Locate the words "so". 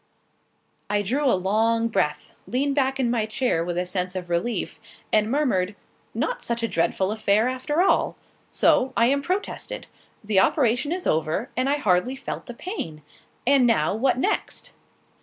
8.49-8.93